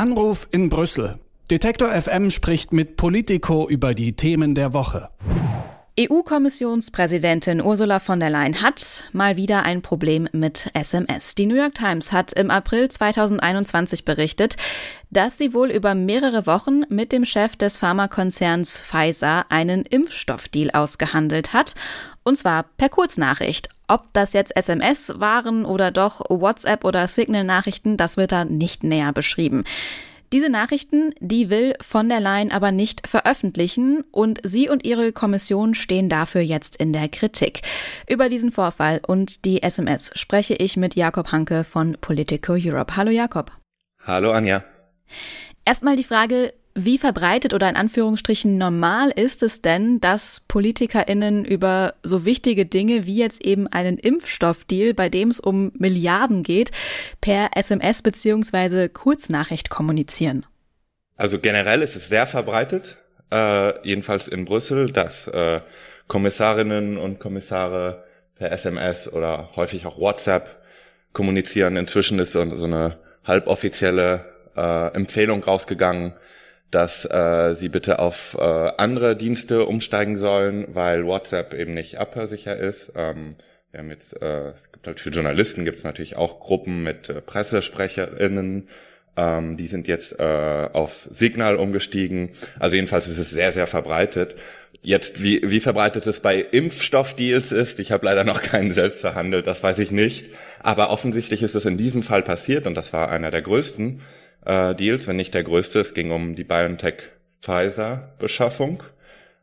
Anruf 0.00 0.48
in 0.50 0.70
Brüssel. 0.70 1.18
Detektor 1.50 1.90
FM 1.90 2.30
spricht 2.30 2.72
mit 2.72 2.96
Politico 2.96 3.68
über 3.68 3.92
die 3.92 4.14
Themen 4.14 4.54
der 4.54 4.72
Woche. 4.72 5.10
EU-Kommissionspräsidentin 5.98 7.60
Ursula 7.60 7.98
von 7.98 8.20
der 8.20 8.30
Leyen 8.30 8.62
hat 8.62 9.04
mal 9.12 9.36
wieder 9.36 9.64
ein 9.64 9.82
Problem 9.82 10.28
mit 10.32 10.70
SMS. 10.72 11.34
Die 11.34 11.46
New 11.46 11.56
York 11.56 11.74
Times 11.74 12.12
hat 12.12 12.32
im 12.32 12.50
April 12.50 12.88
2021 12.88 14.04
berichtet, 14.04 14.56
dass 15.10 15.36
sie 15.36 15.52
wohl 15.52 15.70
über 15.70 15.96
mehrere 15.96 16.46
Wochen 16.46 16.82
mit 16.88 17.10
dem 17.10 17.24
Chef 17.24 17.56
des 17.56 17.76
Pharmakonzerns 17.76 18.80
Pfizer 18.80 19.46
einen 19.48 19.82
Impfstoffdeal 19.82 20.70
ausgehandelt 20.70 21.52
hat, 21.52 21.74
und 22.22 22.38
zwar 22.38 22.62
per 22.76 22.88
Kurznachricht. 22.88 23.68
Ob 23.88 24.12
das 24.12 24.32
jetzt 24.32 24.56
SMS 24.56 25.14
waren 25.16 25.64
oder 25.64 25.90
doch 25.90 26.20
WhatsApp 26.28 26.84
oder 26.84 27.08
Signal-Nachrichten, 27.08 27.96
das 27.96 28.16
wird 28.16 28.30
da 28.30 28.44
nicht 28.44 28.84
näher 28.84 29.12
beschrieben. 29.12 29.64
Diese 30.32 30.48
Nachrichten, 30.48 31.12
die 31.18 31.50
will 31.50 31.74
von 31.80 32.08
der 32.08 32.20
Leyen 32.20 32.52
aber 32.52 32.70
nicht 32.70 33.08
veröffentlichen 33.08 34.04
und 34.12 34.38
sie 34.44 34.68
und 34.68 34.84
ihre 34.84 35.12
Kommission 35.12 35.74
stehen 35.74 36.08
dafür 36.08 36.40
jetzt 36.40 36.76
in 36.76 36.92
der 36.92 37.08
Kritik. 37.08 37.62
Über 38.08 38.28
diesen 38.28 38.52
Vorfall 38.52 39.00
und 39.04 39.44
die 39.44 39.64
SMS 39.64 40.12
spreche 40.14 40.54
ich 40.54 40.76
mit 40.76 40.94
Jakob 40.94 41.32
Hanke 41.32 41.64
von 41.64 41.96
Politico 42.00 42.52
Europe. 42.52 42.96
Hallo 42.96 43.10
Jakob. 43.10 43.50
Hallo 44.04 44.30
Anja. 44.30 44.62
Erstmal 45.64 45.96
die 45.96 46.04
Frage, 46.04 46.54
wie 46.74 46.98
verbreitet 46.98 47.52
oder 47.52 47.68
in 47.68 47.76
Anführungsstrichen 47.76 48.56
normal 48.56 49.10
ist 49.10 49.42
es 49.42 49.62
denn, 49.62 50.00
dass 50.00 50.40
PolitikerInnen 50.48 51.44
über 51.44 51.94
so 52.02 52.24
wichtige 52.24 52.66
Dinge 52.66 53.06
wie 53.06 53.16
jetzt 53.16 53.44
eben 53.44 53.66
einen 53.66 53.98
Impfstoffdeal, 53.98 54.94
bei 54.94 55.08
dem 55.08 55.28
es 55.28 55.40
um 55.40 55.72
Milliarden 55.78 56.42
geht, 56.42 56.70
per 57.20 57.50
SMS 57.56 58.02
bzw. 58.02 58.88
Kurznachricht 58.88 59.70
kommunizieren? 59.70 60.46
Also 61.16 61.38
generell 61.38 61.82
ist 61.82 61.96
es 61.96 62.08
sehr 62.08 62.26
verbreitet, 62.26 62.96
äh, 63.30 63.86
jedenfalls 63.86 64.28
in 64.28 64.44
Brüssel, 64.44 64.90
dass 64.92 65.26
äh, 65.28 65.60
Kommissarinnen 66.08 66.96
und 66.96 67.20
Kommissare 67.20 68.04
per 68.36 68.52
SMS 68.52 69.12
oder 69.12 69.50
häufig 69.54 69.86
auch 69.86 69.98
WhatsApp 69.98 70.62
kommunizieren. 71.12 71.76
Inzwischen 71.76 72.18
ist 72.18 72.32
so, 72.32 72.56
so 72.56 72.64
eine 72.64 72.98
halboffizielle 73.24 74.24
äh, 74.56 74.94
Empfehlung 74.94 75.44
rausgegangen, 75.44 76.14
dass 76.70 77.04
äh, 77.04 77.54
sie 77.54 77.68
bitte 77.68 77.98
auf 77.98 78.36
äh, 78.38 78.42
andere 78.42 79.16
Dienste 79.16 79.64
umsteigen 79.66 80.18
sollen, 80.18 80.66
weil 80.74 81.04
WhatsApp 81.04 81.54
eben 81.54 81.74
nicht 81.74 81.98
abhörsicher 81.98 82.56
ist. 82.56 82.92
Ähm, 82.94 83.36
wir 83.72 83.80
haben 83.80 83.90
jetzt, 83.90 84.20
äh, 84.20 84.50
es 84.50 84.70
gibt 84.72 84.86
halt 84.86 85.00
für 85.00 85.10
Journalisten 85.10 85.64
gibt 85.64 85.78
es 85.78 85.84
natürlich 85.84 86.16
auch 86.16 86.40
Gruppen 86.40 86.82
mit 86.82 87.08
äh, 87.08 87.20
PressesprecherInnen, 87.20 88.68
ähm, 89.16 89.56
die 89.56 89.66
sind 89.66 89.88
jetzt 89.88 90.18
äh, 90.18 90.68
auf 90.72 91.06
Signal 91.10 91.56
umgestiegen. 91.56 92.30
Also 92.58 92.76
jedenfalls 92.76 93.08
ist 93.08 93.18
es 93.18 93.30
sehr, 93.30 93.52
sehr 93.52 93.66
verbreitet. 93.66 94.36
Jetzt, 94.82 95.22
wie, 95.22 95.42
wie 95.44 95.60
verbreitet 95.60 96.06
es 96.06 96.20
bei 96.20 96.40
Impfstoffdeals 96.40 97.52
ist, 97.52 97.80
ich 97.80 97.92
habe 97.92 98.06
leider 98.06 98.24
noch 98.24 98.42
keinen 98.42 98.72
selbst 98.72 99.00
verhandelt, 99.00 99.46
das 99.46 99.62
weiß 99.62 99.78
ich 99.78 99.90
nicht. 99.90 100.26
Aber 100.60 100.90
offensichtlich 100.90 101.42
ist 101.42 101.54
es 101.54 101.64
in 101.64 101.76
diesem 101.76 102.02
Fall 102.02 102.22
passiert 102.22 102.66
und 102.66 102.74
das 102.74 102.92
war 102.92 103.10
einer 103.10 103.30
der 103.30 103.42
größten 103.42 104.00
äh, 104.44 104.74
Deals, 104.74 105.06
wenn 105.06 105.16
nicht 105.16 105.32
der 105.34 105.44
größte. 105.44 105.80
Es 105.80 105.94
ging 105.94 106.10
um 106.10 106.34
die 106.34 106.44
BioNTech-Pfizer-Beschaffung. 106.44 108.82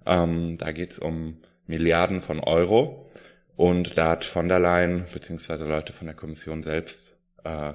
Ähm, 0.05 0.57
da 0.57 0.71
geht 0.71 0.91
es 0.93 0.99
um 0.99 1.37
Milliarden 1.65 2.21
von 2.21 2.39
Euro. 2.39 3.09
Und 3.55 3.97
da 3.97 4.09
hat 4.09 4.25
von 4.25 4.47
der 4.47 4.59
Leyen, 4.59 5.05
beziehungsweise 5.13 5.65
Leute 5.65 5.93
von 5.93 6.07
der 6.07 6.15
Kommission 6.15 6.63
selbst, 6.63 7.13
äh, 7.43 7.73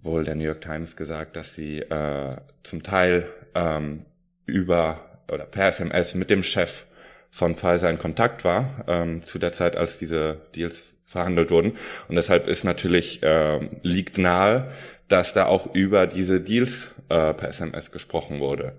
wohl 0.00 0.24
der 0.24 0.34
New 0.34 0.44
York 0.44 0.60
Times 0.60 0.96
gesagt, 0.96 1.36
dass 1.36 1.54
sie 1.54 1.80
äh, 1.80 2.36
zum 2.62 2.82
Teil 2.82 3.28
ähm, 3.54 4.04
über 4.44 5.00
oder 5.30 5.44
per 5.44 5.68
SMS 5.68 6.14
mit 6.14 6.30
dem 6.30 6.42
Chef 6.42 6.84
von 7.30 7.56
Pfizer 7.56 7.90
in 7.90 7.98
Kontakt 7.98 8.44
war, 8.44 8.84
ähm, 8.86 9.24
zu 9.24 9.38
der 9.38 9.52
Zeit, 9.52 9.76
als 9.76 9.98
diese 9.98 10.40
Deals 10.54 10.84
verhandelt 11.06 11.50
wurden. 11.50 11.72
Und 12.08 12.16
deshalb 12.16 12.48
ist 12.48 12.64
natürlich, 12.64 13.22
äh, 13.22 13.60
liegt 13.82 14.18
nahe, 14.18 14.72
dass 15.08 15.34
da 15.34 15.46
auch 15.46 15.74
über 15.74 16.06
diese 16.06 16.40
Deals 16.40 16.90
äh, 17.08 17.32
per 17.32 17.48
SMS 17.48 17.92
gesprochen 17.92 18.40
wurde. 18.40 18.74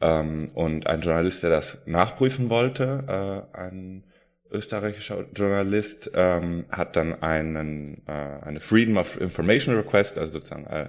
Ähm, 0.00 0.50
und 0.54 0.86
ein 0.86 1.00
Journalist, 1.00 1.42
der 1.42 1.50
das 1.50 1.78
nachprüfen 1.86 2.50
wollte, 2.50 3.46
äh, 3.54 3.56
ein 3.56 4.04
österreichischer 4.50 5.26
Journalist, 5.34 6.10
ähm, 6.14 6.64
hat 6.70 6.96
dann 6.96 7.22
einen, 7.22 8.02
äh, 8.06 8.12
eine 8.12 8.60
Freedom 8.60 8.96
of 8.96 9.20
Information 9.20 9.76
Request, 9.76 10.18
also 10.18 10.34
sozusagen 10.34 10.66
äh, 10.66 10.88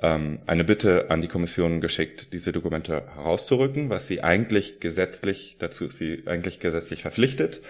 ähm, 0.00 0.40
eine 0.46 0.64
Bitte 0.64 1.10
an 1.10 1.20
die 1.20 1.28
Kommission 1.28 1.80
geschickt, 1.80 2.32
diese 2.32 2.52
Dokumente 2.52 3.04
herauszurücken, 3.14 3.90
was 3.90 4.08
sie 4.08 4.22
eigentlich 4.22 4.80
gesetzlich, 4.80 5.56
dazu 5.58 5.86
ist 5.86 5.98
sie 5.98 6.22
eigentlich 6.26 6.60
gesetzlich 6.60 7.02
verpflichtet. 7.02 7.60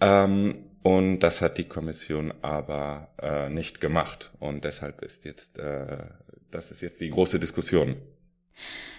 Ähm, 0.00 0.66
und 0.82 1.20
das 1.20 1.40
hat 1.40 1.58
die 1.58 1.68
Kommission 1.68 2.32
aber 2.42 3.08
äh, 3.20 3.48
nicht 3.48 3.80
gemacht. 3.80 4.30
Und 4.40 4.64
deshalb 4.64 5.02
ist 5.02 5.24
jetzt, 5.24 5.58
äh, 5.58 5.98
das 6.50 6.70
ist 6.70 6.82
jetzt 6.82 7.00
die 7.00 7.10
große 7.10 7.38
Diskussion. 7.38 7.96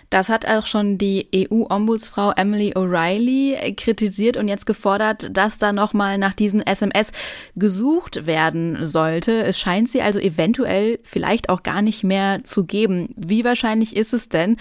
Das 0.09 0.29
hat 0.29 0.45
auch 0.45 0.67
schon 0.67 0.99
die 0.99 1.27
EU-Ombudsfrau 1.33 2.33
Emily 2.33 2.73
O'Reilly 2.75 3.75
kritisiert 3.75 4.37
und 4.37 4.47
jetzt 4.47 4.65
gefordert, 4.65 5.35
dass 5.35 5.57
da 5.57 5.73
nochmal 5.73 6.19
nach 6.19 6.33
diesen 6.33 6.61
SMS 6.61 7.11
gesucht 7.55 8.27
werden 8.27 8.85
sollte. 8.85 9.43
Es 9.43 9.59
scheint 9.59 9.89
sie 9.89 10.03
also 10.03 10.19
eventuell 10.19 10.99
vielleicht 11.01 11.49
auch 11.49 11.63
gar 11.63 11.81
nicht 11.81 12.03
mehr 12.03 12.43
zu 12.43 12.65
geben. 12.65 13.09
Wie 13.17 13.43
wahrscheinlich 13.43 13.95
ist 13.95 14.13
es 14.13 14.29
denn, 14.29 14.57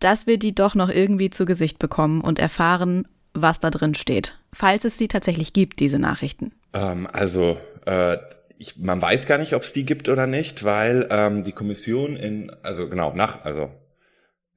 dass 0.00 0.26
wir 0.26 0.38
die 0.38 0.54
doch 0.54 0.74
noch 0.74 0.90
irgendwie 0.90 1.30
zu 1.30 1.46
Gesicht 1.46 1.78
bekommen 1.78 2.20
und 2.20 2.38
erfahren, 2.38 3.08
was 3.34 3.60
da 3.60 3.70
drin 3.70 3.94
steht, 3.94 4.38
falls 4.52 4.84
es 4.84 4.96
sie 4.96 5.08
tatsächlich 5.08 5.52
gibt, 5.52 5.80
diese 5.80 5.98
Nachrichten? 5.98 6.52
Ähm, 6.72 7.08
also 7.12 7.58
äh, 7.86 8.18
ich, 8.58 8.76
man 8.78 9.02
weiß 9.02 9.26
gar 9.26 9.38
nicht, 9.38 9.54
ob 9.54 9.62
es 9.62 9.72
die 9.72 9.84
gibt 9.84 10.08
oder 10.08 10.26
nicht, 10.26 10.64
weil 10.64 11.08
ähm, 11.10 11.44
die 11.44 11.52
Kommission 11.52 12.16
in, 12.16 12.50
also 12.62 12.88
genau, 12.88 13.12
nach, 13.14 13.44
also 13.44 13.70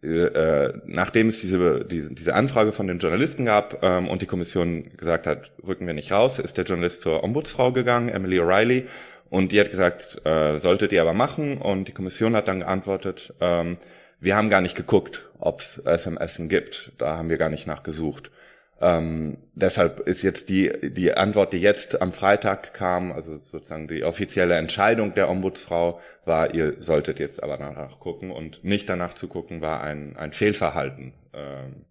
äh, 0.03 0.73
nachdem 0.85 1.29
es 1.29 1.41
diese, 1.41 1.83
diese, 1.83 2.13
diese 2.13 2.35
Anfrage 2.35 2.71
von 2.71 2.87
den 2.87 2.99
Journalisten 2.99 3.45
gab 3.45 3.83
ähm, 3.83 4.07
und 4.07 4.21
die 4.21 4.27
Kommission 4.27 4.95
gesagt 4.95 5.25
hat, 5.25 5.51
rücken 5.65 5.87
wir 5.87 5.95
nicht 5.95 6.11
raus, 6.11 6.37
ist 6.37 6.57
der 6.57 6.65
Journalist 6.65 7.01
zur 7.01 7.23
Ombudsfrau 7.23 7.71
gegangen, 7.71 8.09
Emily 8.09 8.39
O'Reilly, 8.39 8.85
und 9.29 9.51
die 9.51 9.59
hat 9.59 9.71
gesagt, 9.71 10.25
äh, 10.25 10.57
solltet 10.57 10.91
ihr 10.91 11.01
aber 11.01 11.13
machen. 11.13 11.57
Und 11.57 11.87
die 11.87 11.91
Kommission 11.91 12.35
hat 12.35 12.47
dann 12.47 12.61
geantwortet, 12.61 13.33
ähm, 13.41 13.77
wir 14.19 14.35
haben 14.35 14.49
gar 14.49 14.61
nicht 14.61 14.75
geguckt, 14.75 15.25
ob 15.39 15.61
es 15.61 15.77
SMS 15.79 16.41
gibt. 16.43 16.93
Da 16.97 17.17
haben 17.17 17.29
wir 17.29 17.37
gar 17.37 17.49
nicht 17.49 17.67
nachgesucht. 17.67 18.31
Ähm, 18.79 19.37
deshalb 19.55 20.01
ist 20.01 20.21
jetzt 20.21 20.49
die, 20.49 20.71
die 20.91 21.13
Antwort, 21.13 21.51
die 21.51 21.59
jetzt 21.59 21.99
am 21.99 22.13
Freitag 22.13 22.73
kam, 22.73 23.11
also 23.11 23.37
sozusagen 23.37 23.87
die 23.87 24.03
offizielle 24.03 24.55
Entscheidung 24.55 25.15
der 25.15 25.29
Ombudsfrau 25.29 25.99
war, 26.25 26.53
ihr 26.53 26.75
solltet 26.79 27.19
jetzt 27.19 27.41
aber 27.41 27.57
danach 27.57 27.99
gucken 27.99 28.29
und 28.29 28.63
nicht 28.63 28.87
danach 28.87 29.15
zu 29.15 29.27
gucken, 29.27 29.61
war 29.61 29.81
ein, 29.81 30.15
ein 30.15 30.31
Fehlverhalten. 30.31 31.13
Ähm, 31.33 31.85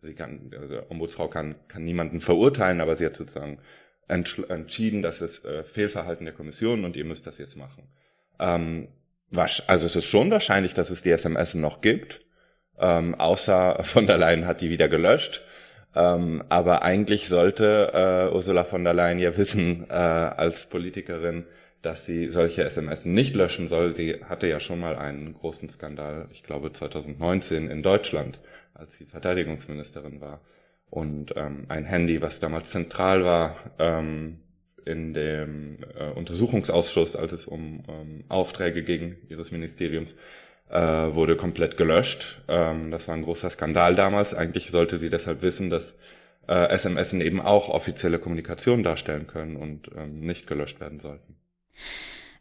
sie 0.00 0.14
kann, 0.14 0.50
also 0.60 0.82
Ombudsfrau 0.88 1.28
kann, 1.28 1.54
kann 1.68 1.84
niemanden 1.84 2.20
verurteilen, 2.20 2.80
aber 2.80 2.96
sie 2.96 3.06
hat 3.06 3.14
sozusagen 3.14 3.58
entschieden, 4.08 5.02
dass 5.02 5.20
es 5.20 5.44
äh, 5.44 5.62
Fehlverhalten 5.62 6.26
der 6.26 6.34
Kommission 6.34 6.84
und 6.84 6.96
ihr 6.96 7.04
müsst 7.04 7.26
das 7.26 7.38
jetzt 7.38 7.56
machen. 7.56 7.84
Ähm, 8.40 8.88
was, 9.30 9.62
also 9.68 9.86
es 9.86 9.94
ist 9.94 10.06
schon 10.06 10.30
wahrscheinlich, 10.30 10.74
dass 10.74 10.90
es 10.90 11.02
die 11.02 11.10
SMS 11.10 11.54
noch 11.54 11.80
gibt, 11.80 12.20
ähm, 12.78 13.14
außer 13.14 13.78
von 13.84 14.06
der 14.06 14.18
Leyen 14.18 14.46
hat 14.46 14.60
die 14.60 14.70
wieder 14.70 14.88
gelöscht. 14.88 15.42
Ähm, 15.94 16.42
aber 16.48 16.82
eigentlich 16.82 17.28
sollte 17.28 17.92
äh, 17.92 18.34
Ursula 18.34 18.64
von 18.64 18.84
der 18.84 18.94
Leyen 18.94 19.18
ja 19.18 19.36
wissen, 19.36 19.86
äh, 19.90 19.92
als 19.92 20.66
Politikerin, 20.66 21.44
dass 21.82 22.06
sie 22.06 22.28
solche 22.28 22.64
SMS 22.64 23.04
nicht 23.04 23.34
löschen 23.34 23.68
soll. 23.68 23.94
Sie 23.94 24.24
hatte 24.24 24.46
ja 24.46 24.60
schon 24.60 24.80
mal 24.80 24.96
einen 24.96 25.34
großen 25.34 25.68
Skandal, 25.68 26.28
ich 26.32 26.44
glaube 26.44 26.72
2019 26.72 27.68
in 27.70 27.82
Deutschland, 27.82 28.38
als 28.74 28.94
sie 28.94 29.04
Verteidigungsministerin 29.04 30.20
war. 30.20 30.40
Und 30.88 31.34
ähm, 31.36 31.66
ein 31.68 31.84
Handy, 31.84 32.22
was 32.22 32.40
damals 32.40 32.70
zentral 32.70 33.24
war 33.24 33.56
ähm, 33.78 34.38
in 34.84 35.14
dem 35.14 35.78
äh, 35.98 36.10
Untersuchungsausschuss, 36.10 37.16
als 37.16 37.32
es 37.32 37.46
um 37.46 37.82
ähm, 37.88 38.24
Aufträge 38.28 38.82
ging 38.82 39.16
ihres 39.28 39.50
Ministeriums, 39.50 40.14
äh, 40.72 41.14
wurde 41.14 41.36
komplett 41.36 41.76
gelöscht. 41.76 42.40
Ähm, 42.48 42.90
das 42.90 43.06
war 43.08 43.14
ein 43.14 43.22
großer 43.22 43.50
Skandal 43.50 43.94
damals. 43.94 44.34
Eigentlich 44.34 44.70
sollte 44.70 44.98
sie 44.98 45.10
deshalb 45.10 45.42
wissen, 45.42 45.70
dass 45.70 45.94
äh, 46.48 46.70
SMS 46.70 47.12
eben 47.12 47.40
auch 47.40 47.68
offizielle 47.68 48.18
Kommunikation 48.18 48.82
darstellen 48.82 49.26
können 49.26 49.56
und 49.56 49.90
ähm, 49.96 50.20
nicht 50.20 50.46
gelöscht 50.46 50.80
werden 50.80 50.98
sollten. 50.98 51.36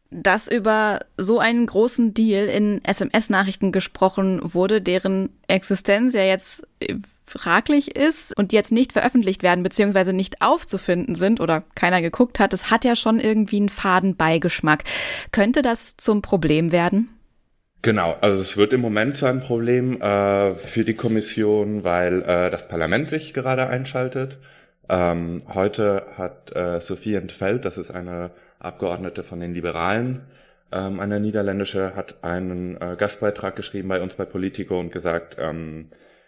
Dass 0.10 0.50
über 0.50 1.00
so 1.16 1.40
einen 1.40 1.66
großen 1.66 2.14
Deal 2.14 2.48
in 2.48 2.84
SMS-Nachrichten 2.84 3.72
gesprochen 3.72 4.42
wurde, 4.44 4.82
deren 4.82 5.30
Existenz 5.48 6.14
ja 6.14 6.24
jetzt 6.24 6.68
fraglich 7.24 7.96
ist 7.96 8.38
und 8.38 8.52
jetzt 8.52 8.74
nicht 8.74 8.92
veröffentlicht 8.92 9.42
werden 9.42 9.64
beziehungsweise 9.64 10.12
nicht 10.12 10.42
aufzufinden 10.42 11.16
sind 11.16 11.40
oder 11.40 11.64
keiner 11.76 12.02
geguckt 12.02 12.40
hat, 12.40 12.52
das 12.52 12.72
hat 12.72 12.84
ja 12.84 12.98
schon 12.98 13.22
irgendwie 13.22 13.58
einen 13.58 13.70
faden 13.70 14.18
Beigeschmack. 14.18 14.84
Könnte 15.32 15.62
das 15.62 15.96
zum 15.96 16.22
Problem 16.22 16.74
werden? 16.74 17.10
Genau, 17.84 18.16
also 18.22 18.42
es 18.42 18.58
wird 18.58 18.74
im 18.74 18.82
Moment 18.82 19.18
so 19.18 19.26
ein 19.26 19.42
Problem 19.42 20.00
äh, 20.02 20.54
für 20.56 20.84
die 20.84 20.94
Kommission, 20.94 21.84
weil 21.84 22.22
äh, 22.22 22.52
das 22.52 22.68
Parlament 22.68 23.10
sich 23.10 23.34
gerade 23.34 23.68
einschaltet. 23.68 24.38
Ähm, 24.88 25.42
heute 25.52 26.06
hat 26.16 26.56
äh, 26.56 26.80
Sophie 26.80 27.16
Entfeld, 27.16 27.66
das 27.66 27.80
ist 27.80 27.90
eine 27.90 28.32
Abgeordnete 28.60 29.24
von 29.24 29.40
den 29.40 29.56
Liberalen, 29.56 30.22
ähm, 30.72 31.00
eine 31.00 31.20
niederländische, 31.20 31.96
hat 31.96 32.24
einen 32.24 32.80
äh, 32.80 32.96
Gastbeitrag 33.00 33.56
geschrieben 33.56 33.88
bei 33.88 34.00
uns 34.00 34.14
bei 34.14 34.26
Politico 34.26 34.80
und 34.80 34.92
gesagt, 34.92 35.38
ähm, 35.40 35.88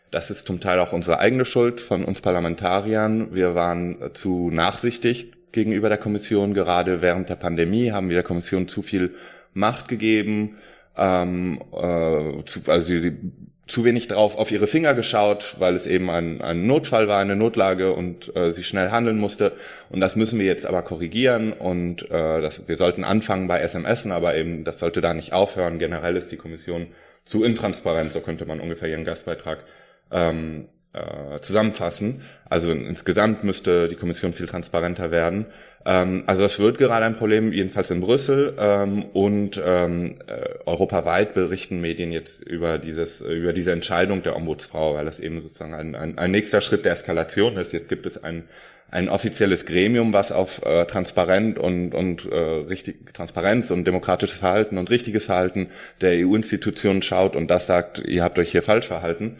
das 0.10 0.32
ist 0.32 0.48
zum 0.48 0.60
Teil 0.60 0.80
auch 0.80 0.92
unsere 0.92 1.20
eigene 1.20 1.46
Schuld 1.46 1.82
von 1.82 2.04
uns 2.04 2.22
Parlamentariern. 2.22 3.36
Wir 3.36 3.54
waren 3.54 4.12
zu 4.14 4.50
nachsichtig 4.52 5.34
gegenüber 5.52 5.90
der 5.90 5.98
Kommission. 6.00 6.56
Gerade 6.56 7.02
während 7.02 7.30
der 7.30 7.36
Pandemie 7.36 7.92
haben 7.92 8.10
wir 8.10 8.16
der 8.16 8.24
Kommission 8.24 8.68
zu 8.68 8.82
viel 8.82 9.16
Macht 9.54 9.88
gegeben 9.88 10.58
ähm, 10.98 11.62
äh, 11.72 12.44
zu, 12.46 12.62
also 12.68 12.88
sie 12.88 13.18
zu 13.66 13.86
wenig 13.86 14.08
drauf 14.08 14.38
auf 14.38 14.52
ihre 14.52 14.68
Finger 14.68 14.94
geschaut, 14.94 15.56
weil 15.58 15.76
es 15.76 15.88
eben 15.88 16.10
ein, 16.10 16.42
ein 16.42 16.68
Notfall 16.68 17.08
war, 17.08 17.20
eine 17.20 17.36
Notlage 17.36 17.94
und 17.94 18.36
äh, 18.36 18.52
sie 18.52 18.64
schnell 18.64 18.92
handeln 18.92 19.18
musste. 19.18 19.54
Und 19.90 20.02
das 20.02 20.16
müssen 20.16 20.38
wir 20.38 20.46
jetzt 20.46 20.66
aber 20.66 20.82
korrigieren 20.82 21.54
und 21.54 22.04
äh, 22.12 22.42
das, 22.42 22.68
wir 22.68 22.76
sollten 22.76 23.04
anfangen 23.06 23.48
bei 23.48 23.66
SMSen, 23.66 24.12
aber 24.12 24.36
eben 24.36 24.66
das 24.66 24.80
sollte 24.80 25.00
da 25.00 25.14
nicht 25.14 25.32
aufhören. 25.32 25.80
Generell 25.80 26.18
ist 26.18 26.32
die 26.32 26.38
Kommission 26.38 26.88
zu 27.24 27.44
intransparent, 27.44 28.12
so 28.12 28.20
könnte 28.20 28.46
man 28.46 28.60
ungefähr 28.60 28.90
ihren 28.90 29.06
Gastbeitrag 29.06 29.60
ähm, 30.12 30.68
äh, 30.94 31.40
zusammenfassen. 31.42 32.22
Also 32.50 32.72
insgesamt 32.72 33.44
müsste 33.44 33.88
die 33.88 33.96
Kommission 33.96 34.34
viel 34.34 34.48
transparenter 34.48 35.12
werden. 35.12 35.48
Ähm, 35.86 36.24
also 36.28 36.44
es 36.44 36.60
wird 36.60 36.78
gerade 36.78 37.06
ein 37.06 37.18
Problem, 37.18 37.52
jedenfalls 37.52 37.92
in 37.92 38.02
Brüssel 38.02 38.56
ähm, 38.58 39.04
und 39.14 39.62
ähm, 39.64 40.16
äh, 40.28 40.50
europaweit 40.66 41.34
berichten 41.34 41.82
Medien 41.82 42.12
jetzt 42.12 42.42
über 42.42 42.78
dieses 42.78 43.22
über 43.22 43.54
diese 43.54 43.72
Entscheidung 43.72 44.24
der 44.24 44.36
Ombudsfrau, 44.36 44.96
weil 44.96 45.06
das 45.06 45.20
eben 45.20 45.42
sozusagen 45.42 45.74
ein, 45.74 45.96
ein, 45.96 46.18
ein 46.18 46.32
nächster 46.32 46.62
Schritt 46.62 46.86
der 46.86 46.94
Eskalation 46.94 47.58
ist. 47.58 47.74
Jetzt 47.74 47.90
gibt 47.90 48.06
es 48.06 48.24
ein 48.24 48.44
ein 48.92 49.10
offizielles 49.10 49.66
Gremium, 49.66 50.14
was 50.14 50.32
auf 50.32 50.64
äh, 50.64 50.86
transparent 50.86 51.58
und, 51.58 51.96
und 51.96 52.32
äh, 52.32 52.36
richtig 52.36 53.12
Transparenz 53.14 53.72
und 53.72 53.86
demokratisches 53.86 54.38
Verhalten 54.38 54.78
und 54.78 54.92
richtiges 54.92 55.26
Verhalten 55.26 55.70
der 56.02 56.12
EU-Institutionen 56.12 57.02
schaut 57.02 57.36
und 57.36 57.50
das 57.50 57.66
sagt, 57.66 57.98
ihr 57.98 58.24
habt 58.24 58.38
euch 58.38 58.52
hier 58.52 58.62
falsch 58.62 58.86
verhalten. 58.86 59.38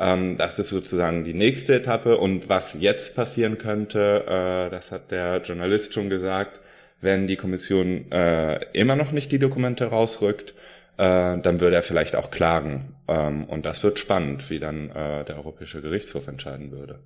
Ähm, 0.00 0.38
das 0.38 0.58
ist 0.58 0.70
sozusagen 0.70 1.24
die 1.24 1.34
nächste 1.34 1.74
Etappe. 1.74 2.16
Und 2.16 2.48
was 2.48 2.74
jetzt 2.80 3.14
passieren 3.14 3.58
könnte, 3.58 4.24
äh, 4.26 4.70
das 4.70 4.90
hat 4.90 5.10
der 5.10 5.42
Journalist 5.42 5.94
schon 5.94 6.08
gesagt, 6.08 6.58
wenn 7.02 7.26
die 7.26 7.36
Kommission 7.36 8.10
äh, 8.10 8.64
immer 8.72 8.96
noch 8.96 9.12
nicht 9.12 9.30
die 9.30 9.38
Dokumente 9.38 9.86
rausrückt, 9.86 10.54
äh, 10.96 11.38
dann 11.38 11.60
würde 11.60 11.76
er 11.76 11.82
vielleicht 11.82 12.16
auch 12.16 12.30
klagen. 12.30 12.94
Ähm, 13.08 13.44
und 13.44 13.66
das 13.66 13.82
wird 13.84 13.98
spannend, 13.98 14.48
wie 14.50 14.58
dann 14.58 14.90
äh, 14.90 15.24
der 15.24 15.36
Europäische 15.36 15.82
Gerichtshof 15.82 16.28
entscheiden 16.28 16.72
würde. 16.72 16.98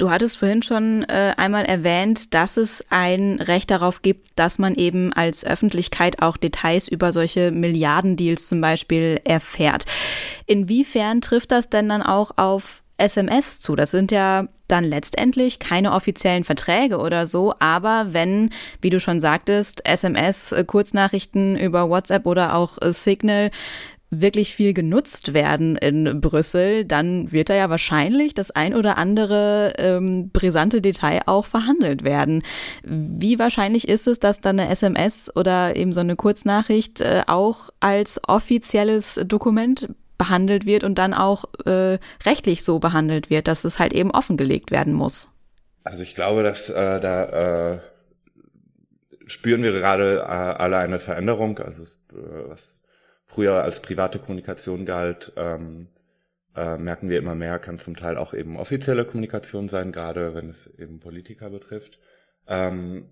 Du 0.00 0.10
hattest 0.10 0.38
vorhin 0.38 0.62
schon 0.62 1.02
äh, 1.10 1.34
einmal 1.36 1.66
erwähnt, 1.66 2.32
dass 2.32 2.56
es 2.56 2.82
ein 2.88 3.38
Recht 3.38 3.70
darauf 3.70 4.00
gibt, 4.00 4.30
dass 4.34 4.58
man 4.58 4.74
eben 4.74 5.12
als 5.12 5.44
Öffentlichkeit 5.44 6.22
auch 6.22 6.38
Details 6.38 6.88
über 6.88 7.12
solche 7.12 7.50
Milliardendeals 7.50 8.48
zum 8.48 8.62
Beispiel 8.62 9.20
erfährt. 9.24 9.84
Inwiefern 10.46 11.20
trifft 11.20 11.52
das 11.52 11.68
denn 11.68 11.90
dann 11.90 12.00
auch 12.00 12.38
auf 12.38 12.82
SMS 12.96 13.60
zu? 13.60 13.76
Das 13.76 13.90
sind 13.90 14.10
ja 14.10 14.48
dann 14.68 14.84
letztendlich 14.84 15.58
keine 15.58 15.92
offiziellen 15.92 16.44
Verträge 16.44 16.96
oder 16.96 17.26
so, 17.26 17.52
aber 17.58 18.06
wenn, 18.12 18.54
wie 18.80 18.88
du 18.88 19.00
schon 19.00 19.20
sagtest, 19.20 19.86
SMS, 19.86 20.52
äh, 20.52 20.64
Kurznachrichten 20.64 21.58
über 21.58 21.90
WhatsApp 21.90 22.24
oder 22.24 22.54
auch 22.54 22.78
äh, 22.80 22.90
Signal 22.90 23.50
wirklich 24.10 24.54
viel 24.54 24.74
genutzt 24.74 25.34
werden 25.34 25.76
in 25.76 26.20
Brüssel, 26.20 26.84
dann 26.84 27.30
wird 27.30 27.48
da 27.48 27.54
ja 27.54 27.70
wahrscheinlich 27.70 28.34
das 28.34 28.50
ein 28.50 28.74
oder 28.74 28.98
andere 28.98 29.74
ähm, 29.78 30.30
brisante 30.30 30.82
Detail 30.82 31.22
auch 31.26 31.46
verhandelt 31.46 32.02
werden. 32.02 32.42
Wie 32.82 33.38
wahrscheinlich 33.38 33.88
ist 33.88 34.06
es, 34.06 34.18
dass 34.18 34.40
dann 34.40 34.58
eine 34.58 34.70
SMS 34.70 35.30
oder 35.34 35.76
eben 35.76 35.92
so 35.92 36.00
eine 36.00 36.16
Kurznachricht 36.16 37.00
äh, 37.00 37.22
auch 37.26 37.70
als 37.78 38.20
offizielles 38.26 39.20
Dokument 39.24 39.88
behandelt 40.18 40.66
wird 40.66 40.84
und 40.84 40.98
dann 40.98 41.14
auch 41.14 41.44
äh, 41.64 41.98
rechtlich 42.26 42.62
so 42.62 42.78
behandelt 42.78 43.30
wird, 43.30 43.48
dass 43.48 43.64
es 43.64 43.78
halt 43.78 43.94
eben 43.94 44.10
offengelegt 44.10 44.70
werden 44.70 44.92
muss? 44.92 45.28
Also 45.84 46.02
ich 46.02 46.14
glaube, 46.14 46.42
dass 46.42 46.68
äh, 46.68 47.00
da 47.00 47.74
äh, 47.74 47.78
spüren 49.26 49.62
wir 49.62 49.72
gerade 49.72 50.18
äh, 50.18 50.22
alle 50.22 50.76
eine 50.76 50.98
Veränderung. 50.98 51.58
Also 51.58 51.84
äh, 51.84 52.48
was 52.48 52.74
früher 53.34 53.62
als 53.62 53.80
private 53.80 54.18
Kommunikation 54.18 54.84
galt, 54.84 55.32
ähm, 55.36 55.88
äh, 56.56 56.76
merken 56.76 57.08
wir 57.08 57.18
immer 57.18 57.34
mehr, 57.34 57.58
kann 57.58 57.78
zum 57.78 57.96
Teil 57.96 58.16
auch 58.16 58.34
eben 58.34 58.56
offizielle 58.56 59.04
Kommunikation 59.04 59.68
sein, 59.68 59.92
gerade 59.92 60.34
wenn 60.34 60.50
es 60.50 60.66
eben 60.78 60.98
Politiker 61.00 61.50
betrifft. 61.50 61.98
Ähm, 62.48 63.06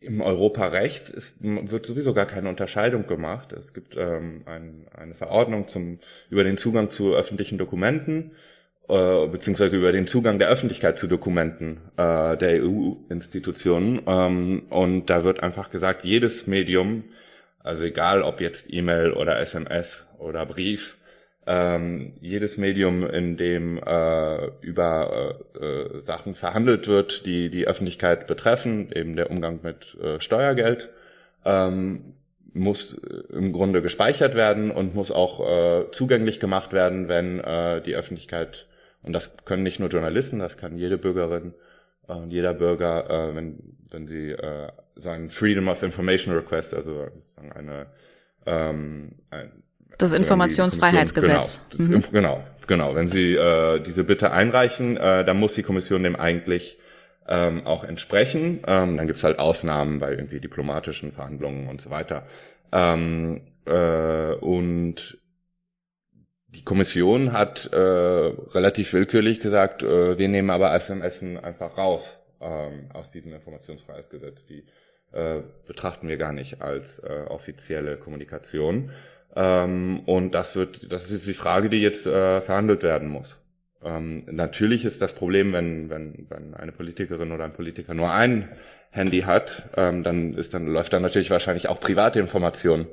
Im 0.00 0.20
Europarecht 0.20 1.10
ist, 1.10 1.36
wird 1.42 1.84
sowieso 1.84 2.14
gar 2.14 2.26
keine 2.26 2.48
Unterscheidung 2.48 3.06
gemacht. 3.06 3.52
Es 3.52 3.74
gibt 3.74 3.96
ähm, 3.96 4.42
ein, 4.46 4.86
eine 4.94 5.14
Verordnung 5.14 5.68
zum, 5.68 6.00
über 6.30 6.44
den 6.44 6.56
Zugang 6.56 6.90
zu 6.90 7.14
öffentlichen 7.14 7.58
Dokumenten, 7.58 8.32
äh, 8.88 9.26
beziehungsweise 9.26 9.76
über 9.76 9.92
den 9.92 10.06
Zugang 10.06 10.38
der 10.38 10.48
Öffentlichkeit 10.48 10.98
zu 10.98 11.06
Dokumenten 11.06 11.82
äh, 11.96 12.36
der 12.38 12.64
EU-Institutionen. 12.64 14.00
Ähm, 14.06 14.62
und 14.70 15.10
da 15.10 15.22
wird 15.24 15.42
einfach 15.42 15.70
gesagt, 15.70 16.04
jedes 16.04 16.46
Medium 16.46 17.04
also 17.64 17.82
egal 17.84 18.22
ob 18.22 18.40
jetzt 18.40 18.72
E-Mail 18.72 19.12
oder 19.12 19.40
SMS 19.40 20.06
oder 20.18 20.46
Brief, 20.46 20.96
ähm, 21.46 22.14
jedes 22.20 22.56
Medium, 22.56 23.04
in 23.06 23.36
dem 23.36 23.78
äh, 23.78 24.46
über 24.60 25.38
äh, 25.60 25.64
äh, 25.66 26.02
Sachen 26.02 26.34
verhandelt 26.34 26.86
wird, 26.88 27.26
die 27.26 27.50
die 27.50 27.66
Öffentlichkeit 27.66 28.26
betreffen, 28.26 28.90
eben 28.94 29.16
der 29.16 29.30
Umgang 29.30 29.60
mit 29.62 29.96
äh, 30.02 30.20
Steuergeld, 30.20 30.90
ähm, 31.44 32.14
muss 32.52 32.94
äh, 32.94 33.34
im 33.34 33.52
Grunde 33.52 33.82
gespeichert 33.82 34.34
werden 34.34 34.70
und 34.70 34.94
muss 34.94 35.10
auch 35.10 35.40
äh, 35.40 35.90
zugänglich 35.90 36.40
gemacht 36.40 36.72
werden, 36.72 37.08
wenn 37.08 37.38
die 37.84 37.94
Öffentlichkeit, 37.94 38.66
und 39.02 39.12
das 39.12 39.36
können 39.44 39.62
nicht 39.62 39.80
nur 39.80 39.88
Journalisten, 39.88 40.38
das 40.38 40.56
kann 40.56 40.76
jede 40.76 40.96
Bürgerin 40.96 41.54
und 42.06 42.30
jeder 42.30 42.54
Bürger, 42.54 43.08
äh, 43.08 43.34
wenn, 43.34 43.58
wenn 43.90 44.06
sie 44.06 44.30
äh, 44.30 44.68
seinen 44.96 45.28
Freedom 45.28 45.68
of 45.68 45.82
Information 45.82 46.34
Request, 46.34 46.74
also 46.74 47.06
eine 47.54 47.86
ähm, 48.46 49.12
ein, 49.30 49.64
das 49.98 50.12
also 50.12 50.22
Informationsfreiheitsgesetz. 50.22 51.60
Genau, 51.70 51.88
das, 51.92 52.06
mhm. 52.06 52.12
genau, 52.12 52.44
genau. 52.66 52.94
Wenn 52.94 53.08
Sie 53.08 53.34
äh, 53.34 53.80
diese 53.80 54.04
Bitte 54.04 54.32
einreichen, 54.32 54.96
äh, 54.96 55.24
dann 55.24 55.38
muss 55.38 55.54
die 55.54 55.62
Kommission 55.62 56.02
dem 56.02 56.16
eigentlich 56.16 56.78
ähm, 57.28 57.66
auch 57.66 57.84
entsprechen. 57.84 58.60
Ähm, 58.66 58.96
dann 58.96 59.06
gibt's 59.06 59.24
halt 59.24 59.38
Ausnahmen 59.38 60.00
bei 60.00 60.10
irgendwie 60.10 60.40
diplomatischen 60.40 61.12
Verhandlungen 61.12 61.68
und 61.68 61.80
so 61.80 61.90
weiter. 61.90 62.26
Ähm, 62.72 63.42
äh, 63.66 64.34
und 64.34 65.18
die 66.54 66.64
Kommission 66.64 67.32
hat 67.32 67.70
äh, 67.72 67.76
relativ 67.76 68.92
willkürlich 68.92 69.40
gesagt, 69.40 69.82
äh, 69.82 70.18
wir 70.18 70.28
nehmen 70.28 70.50
aber 70.50 70.74
SMS 70.74 71.22
einfach 71.22 71.76
raus 71.76 72.18
ähm, 72.40 72.90
aus 72.92 73.10
diesem 73.10 73.32
Informationsfreiheitsgesetz. 73.32 74.46
Die 74.46 74.64
äh, 75.12 75.42
betrachten 75.66 76.08
wir 76.08 76.16
gar 76.16 76.32
nicht 76.32 76.62
als 76.62 76.98
äh, 77.00 77.24
offizielle 77.28 77.96
Kommunikation. 77.96 78.90
Ähm, 79.34 80.00
und 80.06 80.32
das 80.32 80.56
wird, 80.56 80.92
das 80.92 81.10
ist 81.10 81.26
die 81.26 81.34
Frage, 81.34 81.68
die 81.68 81.80
jetzt 81.80 82.06
äh, 82.06 82.40
verhandelt 82.40 82.82
werden 82.82 83.08
muss. 83.08 83.36
Ähm, 83.82 84.24
natürlich 84.30 84.84
ist 84.84 85.02
das 85.02 85.12
Problem, 85.12 85.52
wenn, 85.52 85.90
wenn, 85.90 86.26
wenn 86.28 86.54
eine 86.54 86.72
Politikerin 86.72 87.32
oder 87.32 87.44
ein 87.44 87.52
Politiker 87.52 87.94
nur 87.94 88.12
ein 88.12 88.48
Handy 88.90 89.22
hat, 89.22 89.68
ähm, 89.76 90.04
dann 90.04 90.34
ist 90.34 90.54
dann 90.54 90.66
läuft 90.66 90.92
dann 90.92 91.02
natürlich 91.02 91.30
wahrscheinlich 91.30 91.68
auch 91.68 91.80
private 91.80 92.20
Informationen 92.20 92.86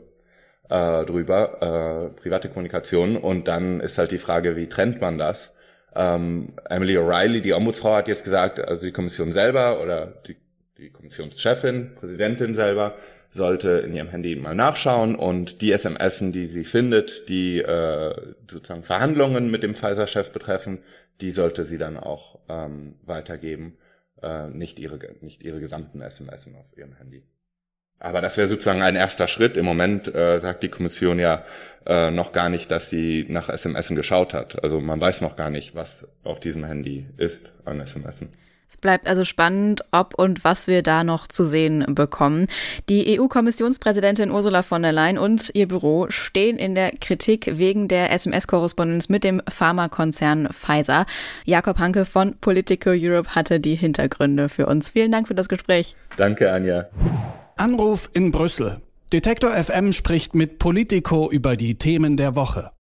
äh, 0.72 1.06
drüber, 1.06 2.12
äh, 2.16 2.22
private 2.22 2.50
Kommunikation. 2.50 3.18
Und 3.18 3.48
dann 3.48 3.80
ist 3.82 3.98
halt 3.98 4.12
die 4.12 4.18
Frage, 4.18 4.56
wie 4.56 4.68
trennt 4.68 5.02
man 5.02 5.18
das? 5.18 5.52
Ähm, 5.96 6.54
Emily 6.70 6.98
O'Reilly, 6.98 7.42
die 7.42 7.54
Ombudsfrau, 7.54 7.96
hat 7.96 8.08
jetzt 8.08 8.24
gesagt, 8.24 8.60
also 8.60 8.86
die 8.86 8.94
Kommission 8.94 9.32
selber 9.34 9.82
oder 9.82 10.08
die 10.28 10.38
die 10.82 10.90
Kommissionschefin, 10.90 11.96
Präsidentin 11.96 12.56
selber, 12.56 12.96
sollte 13.30 13.70
in 13.70 13.94
ihrem 13.94 14.10
Handy 14.10 14.36
mal 14.36 14.56
nachschauen 14.56 15.16
und 15.16 15.62
die 15.62 15.72
SMS, 15.72 16.20
die 16.20 16.48
sie 16.48 16.66
findet, 16.66 17.30
die 17.30 17.60
äh, 17.60 18.34
sozusagen 18.50 18.84
Verhandlungen 18.84 19.50
mit 19.50 19.64
dem 19.64 19.74
Pfizer-Chef 19.74 20.32
betreffen, 20.32 20.80
die 21.22 21.32
sollte 21.32 21.64
sie 21.64 21.78
dann 21.78 21.98
auch 21.98 22.40
ähm, 22.50 22.96
weitergeben, 23.04 23.78
äh, 24.22 24.50
nicht 24.50 24.80
ihre 24.80 25.00
nicht 25.22 25.44
ihre 25.44 25.60
gesamten 25.60 26.02
SMS 26.02 26.46
auf 26.48 26.78
ihrem 26.78 26.96
Handy. 26.96 27.24
Aber 28.02 28.20
das 28.20 28.36
wäre 28.36 28.48
sozusagen 28.48 28.82
ein 28.82 28.96
erster 28.96 29.28
Schritt. 29.28 29.56
Im 29.58 29.66
Moment 29.66 30.14
äh, 30.14 30.40
sagt 30.40 30.64
die 30.64 30.70
Kommission 30.70 31.20
ja 31.20 31.44
äh, 31.86 32.10
noch 32.10 32.32
gar 32.32 32.50
nicht, 32.50 32.72
dass 32.72 32.90
sie 32.90 33.26
nach 33.30 33.48
SMS 33.48 33.90
geschaut 33.90 34.34
hat. 34.34 34.64
Also 34.64 34.82
man 34.82 35.00
weiß 35.00 35.22
noch 35.22 35.36
gar 35.36 35.52
nicht, 35.52 35.76
was 35.76 36.08
auf 36.24 36.40
diesem 36.40 36.66
Handy 36.66 37.06
ist 37.18 37.54
an 37.64 37.80
SMS. 37.80 38.22
Es 38.68 38.78
bleibt 38.78 39.08
also 39.08 39.26
spannend, 39.26 39.84
ob 39.92 40.16
und 40.16 40.44
was 40.46 40.68
wir 40.68 40.82
da 40.82 41.04
noch 41.04 41.28
zu 41.28 41.44
sehen 41.44 41.86
bekommen. 41.94 42.48
Die 42.90 43.20
EU-Kommissionspräsidentin 43.20 44.32
Ursula 44.32 44.64
von 44.64 44.82
der 44.82 44.94
Leyen 44.94 45.18
und 45.18 45.52
ihr 45.54 45.68
Büro 45.68 46.08
stehen 46.10 46.58
in 46.58 46.74
der 46.74 46.92
Kritik 46.92 47.58
wegen 47.58 47.88
der 47.88 48.12
SMS-Korrespondenz 48.14 49.10
mit 49.10 49.26
dem 49.26 49.42
Pharmakonzern 49.48 50.48
Pfizer. 50.54 51.06
Jakob 51.44 51.80
Hanke 51.80 52.06
von 52.06 52.36
Politico 52.40 52.92
Europe 52.94 53.36
hatte 53.36 53.60
die 53.60 53.76
Hintergründe 53.76 54.48
für 54.48 54.66
uns. 54.68 54.90
Vielen 54.90 55.12
Dank 55.12 55.28
für 55.28 55.36
das 55.36 55.50
Gespräch. 55.50 55.96
Danke, 56.16 56.52
Anja. 56.52 56.88
Anruf 57.62 58.10
in 58.14 58.32
Brüssel. 58.32 58.82
Detektor 59.14 59.52
FM 59.52 59.94
spricht 59.94 60.34
mit 60.34 60.58
Politico 60.58 61.30
über 61.30 61.56
die 61.56 61.76
Themen 61.76 62.18
der 62.18 62.34
Woche. 62.34 62.72